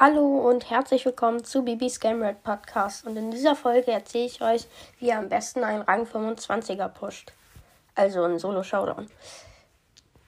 Hallo 0.00 0.48
und 0.48 0.70
herzlich 0.70 1.04
willkommen 1.04 1.42
zu 1.42 1.64
Bibis 1.64 1.98
Game 1.98 2.22
Red 2.22 2.44
Podcast. 2.44 3.04
Und 3.04 3.16
in 3.16 3.32
dieser 3.32 3.56
Folge 3.56 3.90
erzähle 3.90 4.26
ich 4.26 4.40
euch, 4.40 4.68
wie 5.00 5.08
ihr 5.08 5.18
am 5.18 5.28
besten 5.28 5.64
einen 5.64 5.82
Rang 5.82 6.04
25er 6.04 6.86
pusht. 6.86 7.32
Also 7.96 8.22
einen 8.22 8.38
Solo-Showdown. 8.38 9.10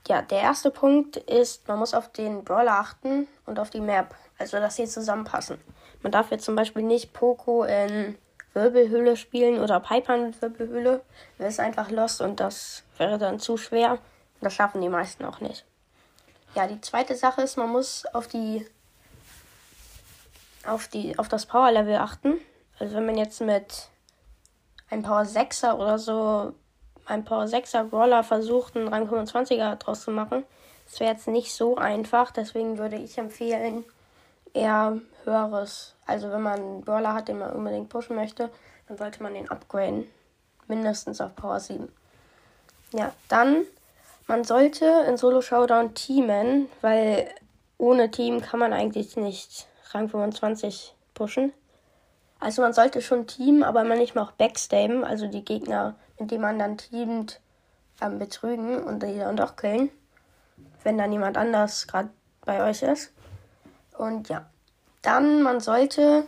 Ja, 0.08 0.22
der 0.22 0.40
erste 0.40 0.72
Punkt 0.72 1.18
ist, 1.18 1.68
man 1.68 1.78
muss 1.78 1.94
auf 1.94 2.10
den 2.10 2.42
Brawler 2.42 2.80
achten 2.80 3.28
und 3.46 3.60
auf 3.60 3.70
die 3.70 3.80
Map. 3.80 4.12
Also, 4.40 4.56
dass 4.56 4.74
sie 4.74 4.86
zusammenpassen. 4.86 5.60
Man 6.02 6.10
darf 6.10 6.32
jetzt 6.32 6.46
zum 6.46 6.56
Beispiel 6.56 6.82
nicht 6.82 7.12
Poco 7.12 7.62
in 7.62 8.18
Wirbelhöhle 8.54 9.16
spielen 9.16 9.60
oder 9.60 9.78
Piper 9.78 10.16
in 10.16 10.42
Wirbelhöhle. 10.42 11.00
Das 11.38 11.50
ist 11.50 11.60
einfach 11.60 11.92
lost 11.92 12.20
und 12.20 12.40
das 12.40 12.82
wäre 12.98 13.18
dann 13.18 13.38
zu 13.38 13.56
schwer. 13.56 13.98
Das 14.40 14.52
schaffen 14.52 14.80
die 14.80 14.88
meisten 14.88 15.24
auch 15.24 15.38
nicht. 15.38 15.64
Ja, 16.56 16.66
die 16.66 16.80
zweite 16.80 17.14
Sache 17.14 17.42
ist, 17.42 17.56
man 17.56 17.70
muss 17.70 18.04
auf 18.06 18.26
die 18.26 18.66
auf 20.70 20.88
die 20.88 21.18
auf 21.18 21.28
das 21.28 21.46
Power 21.46 21.70
Level 21.70 21.96
achten. 21.96 22.34
Also 22.78 22.94
wenn 22.96 23.06
man 23.06 23.18
jetzt 23.18 23.40
mit 23.40 23.88
einem 24.88 25.02
Power 25.02 25.22
6er 25.22 25.74
oder 25.74 25.98
so 25.98 26.54
ein 27.06 27.24
Power 27.24 27.44
6er 27.44 27.84
Brawler 27.84 28.22
versucht, 28.22 28.76
einen 28.76 28.88
Rang 28.88 29.08
25er 29.08 29.76
draus 29.76 30.02
zu 30.02 30.10
machen, 30.10 30.44
das 30.86 31.00
wäre 31.00 31.12
jetzt 31.12 31.28
nicht 31.28 31.52
so 31.52 31.76
einfach. 31.76 32.30
Deswegen 32.30 32.78
würde 32.78 32.96
ich 32.96 33.18
empfehlen, 33.18 33.84
eher 34.54 35.00
höheres. 35.24 35.94
Also 36.06 36.30
wenn 36.30 36.42
man 36.42 36.60
einen 36.60 36.80
Brawler 36.82 37.14
hat, 37.14 37.28
den 37.28 37.38
man 37.38 37.52
unbedingt 37.52 37.88
pushen 37.88 38.16
möchte, 38.16 38.50
dann 38.88 38.96
sollte 38.96 39.22
man 39.22 39.34
den 39.34 39.50
upgraden. 39.50 40.06
Mindestens 40.66 41.20
auf 41.20 41.34
Power 41.36 41.60
7. 41.60 41.88
Ja, 42.92 43.12
dann, 43.28 43.64
man 44.26 44.44
sollte 44.44 45.04
in 45.08 45.16
Solo 45.16 45.42
Showdown 45.42 45.94
teamen, 45.94 46.68
weil 46.80 47.28
ohne 47.78 48.10
Team 48.10 48.40
kann 48.40 48.60
man 48.60 48.72
eigentlich 48.72 49.16
nicht 49.16 49.66
Rang 49.92 50.08
25 50.08 50.94
pushen. 51.14 51.52
Also 52.38 52.62
man 52.62 52.72
sollte 52.72 53.02
schon 53.02 53.26
teamen, 53.26 53.62
aber 53.62 53.84
man 53.84 53.98
nicht 53.98 54.14
mal 54.14 54.22
auch 54.22 54.32
backstabben, 54.32 55.04
also 55.04 55.26
die 55.26 55.44
Gegner, 55.44 55.94
mit 56.18 56.30
denen 56.30 56.42
man 56.42 56.58
dann 56.58 56.78
teamt, 56.78 57.40
ähm, 58.00 58.18
betrügen 58.18 58.82
und 58.82 59.02
die 59.02 59.18
dann 59.18 59.36
doch 59.36 59.56
killen, 59.56 59.90
wenn 60.82 60.96
dann 60.96 61.12
jemand 61.12 61.36
anders 61.36 61.86
gerade 61.86 62.08
bei 62.46 62.68
euch 62.68 62.82
ist. 62.82 63.12
Und 63.98 64.30
ja, 64.30 64.48
dann 65.02 65.42
man 65.42 65.60
sollte, 65.60 66.24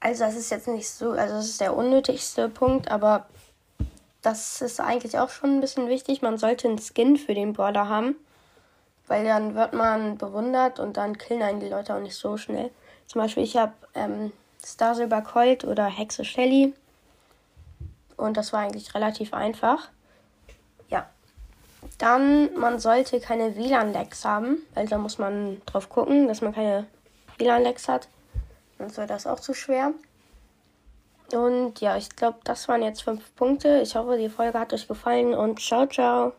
also 0.00 0.24
das 0.24 0.34
ist 0.34 0.50
jetzt 0.50 0.66
nicht 0.66 0.90
so, 0.90 1.12
also 1.12 1.34
das 1.36 1.46
ist 1.46 1.60
der 1.60 1.76
unnötigste 1.76 2.48
Punkt, 2.48 2.90
aber 2.90 3.26
das 4.22 4.60
ist 4.60 4.80
eigentlich 4.80 5.18
auch 5.18 5.30
schon 5.30 5.56
ein 5.56 5.60
bisschen 5.60 5.88
wichtig. 5.88 6.22
Man 6.22 6.38
sollte 6.38 6.68
einen 6.68 6.78
Skin 6.78 7.16
für 7.16 7.34
den 7.34 7.52
Brawler 7.52 7.88
haben 7.88 8.16
weil 9.08 9.24
dann 9.24 9.54
wird 9.54 9.72
man 9.72 10.18
bewundert 10.18 10.78
und 10.78 10.96
dann 10.96 11.18
killen 11.18 11.42
einen 11.42 11.60
die 11.60 11.68
Leute 11.68 11.94
auch 11.94 12.00
nicht 12.00 12.16
so 12.16 12.36
schnell. 12.36 12.70
Zum 13.06 13.20
Beispiel, 13.20 13.42
ich 13.42 13.56
habe 13.56 13.72
ähm, 13.94 14.32
Star 14.64 14.94
Silver 14.94 15.22
Colt 15.22 15.64
oder 15.64 15.86
Hexe 15.86 16.24
Shelly 16.24 16.74
und 18.16 18.36
das 18.36 18.52
war 18.52 18.60
eigentlich 18.60 18.94
relativ 18.94 19.34
einfach. 19.34 19.88
Ja. 20.88 21.08
Dann, 21.98 22.54
man 22.54 22.78
sollte 22.78 23.20
keine 23.20 23.56
WLAN-Lags 23.56 24.24
haben, 24.24 24.58
weil 24.74 24.86
da 24.86 24.98
muss 24.98 25.18
man 25.18 25.60
drauf 25.66 25.88
gucken, 25.88 26.28
dass 26.28 26.40
man 26.40 26.54
keine 26.54 26.86
WLAN-Lags 27.38 27.88
hat. 27.88 28.08
Sonst 28.78 28.96
wäre 28.96 29.08
das 29.08 29.26
auch 29.26 29.40
zu 29.40 29.54
schwer. 29.54 29.92
Und 31.32 31.80
ja, 31.80 31.96
ich 31.96 32.14
glaube, 32.14 32.38
das 32.44 32.68
waren 32.68 32.82
jetzt 32.82 33.02
fünf 33.02 33.34
Punkte. 33.36 33.80
Ich 33.82 33.96
hoffe, 33.96 34.18
die 34.18 34.28
Folge 34.28 34.58
hat 34.58 34.72
euch 34.72 34.86
gefallen 34.86 35.34
und 35.34 35.60
ciao, 35.60 35.86
ciao. 35.86 36.32